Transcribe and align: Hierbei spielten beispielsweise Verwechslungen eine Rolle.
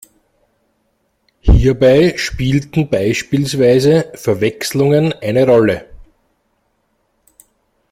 Hierbei 1.41 2.17
spielten 2.17 2.89
beispielsweise 2.89 4.11
Verwechslungen 4.15 5.13
eine 5.13 5.45
Rolle. 5.45 5.89